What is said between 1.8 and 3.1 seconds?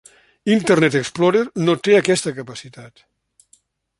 té aquesta capacitat.